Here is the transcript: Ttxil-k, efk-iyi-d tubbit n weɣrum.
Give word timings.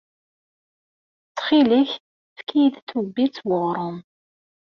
Ttxil-k, 1.29 1.91
efk-iyi-d 2.35 2.75
tubbit 2.89 3.35
n 3.43 3.45
weɣrum. 3.47 3.97